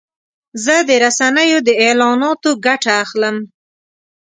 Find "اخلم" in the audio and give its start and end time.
3.03-3.35